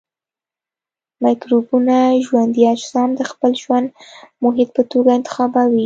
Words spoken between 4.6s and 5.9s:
په توګه انتخابوي.